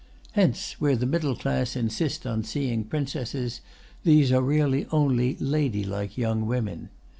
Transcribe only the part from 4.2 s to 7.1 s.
are really only ladylike young women.